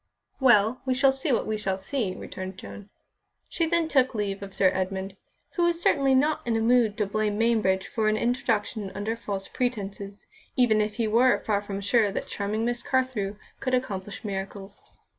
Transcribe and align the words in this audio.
"Well, 0.39 0.81
we 0.83 0.95
shall 0.95 1.11
see 1.11 1.31
what 1.31 1.45
we 1.45 1.57
shall 1.59 1.77
see," 1.77 2.15
returned 2.15 2.57
Joan. 2.57 2.89
She 3.47 3.67
then 3.67 3.87
took 3.87 4.15
leave 4.15 4.41
of 4.41 4.51
Sir 4.51 4.71
Edmund, 4.73 5.15
who 5.51 5.63
was 5.65 5.79
certainly 5.79 6.15
not 6.15 6.41
in 6.43 6.57
a 6.57 6.59
mood 6.59 6.97
to 6.97 7.05
blame 7.05 7.37
Mainbridge 7.37 7.85
for 7.85 8.09
an 8.09 8.17
introduction 8.17 8.91
under 8.95 9.15
false 9.15 9.47
pretences, 9.47 10.25
even 10.55 10.81
if 10.81 10.95
he 10.95 11.07
were 11.07 11.43
far 11.45 11.61
from 11.61 11.81
sure 11.81 12.09
that 12.13 12.25
charming 12.25 12.65
Miss 12.65 12.81
Carthew 12.81 13.35
could 13.59 13.75
accomplish 13.75 14.25
miracles. 14.25 14.81